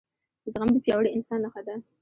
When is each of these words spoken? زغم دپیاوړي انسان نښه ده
زغم 0.51 0.69
دپیاوړي 0.73 1.09
انسان 1.17 1.39
نښه 1.45 1.61
ده 1.67 1.75